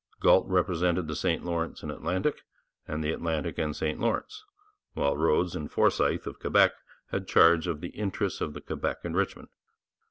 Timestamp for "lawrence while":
3.99-5.15